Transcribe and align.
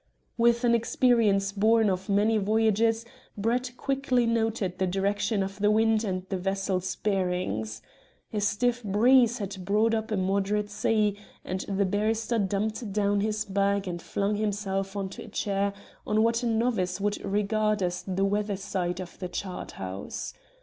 With 0.35 0.63
an 0.63 0.73
experience 0.73 1.51
born 1.51 1.87
of 1.87 2.09
many 2.09 2.39
voyages, 2.39 3.05
Brett 3.37 3.69
quickly 3.77 4.25
noted 4.25 4.79
the 4.79 4.87
direction 4.87 5.43
of 5.43 5.59
the 5.59 5.69
wind 5.69 6.03
and 6.03 6.25
the 6.29 6.39
vessel's 6.39 6.95
bearings. 6.95 7.83
A 8.33 8.41
stiff 8.41 8.83
breeze 8.83 9.37
had 9.37 9.63
brought 9.63 9.93
up 9.93 10.09
a 10.09 10.17
moderate 10.17 10.71
sea, 10.71 11.17
and 11.45 11.59
the 11.69 11.85
barrister 11.85 12.39
dumped 12.39 12.91
down 12.91 13.21
his 13.21 13.45
bag 13.45 13.87
and 13.87 14.01
flung 14.01 14.37
himself 14.37 14.95
into 14.95 15.23
a 15.23 15.27
chair 15.27 15.71
on 16.07 16.23
what 16.23 16.41
a 16.41 16.47
novice 16.47 16.99
would 16.99 17.23
regard 17.23 17.83
as 17.83 18.01
the 18.01 18.25
weather 18.25 18.57
side 18.57 18.99
of 18.99 19.19
the 19.19 19.29
charthouse. 19.29 20.33